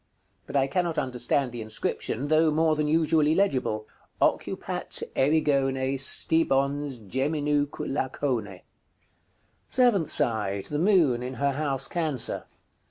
[0.47, 3.87] But I cannot understand the inscription, though more than usually legible.
[4.19, 8.61] "OCCUPAT ERIGONE STIBONS GEMINUQ' LACONE."§ CXIV.
[9.69, 10.65] Seventh side.
[10.65, 12.47] The Moon, in her house Cancer.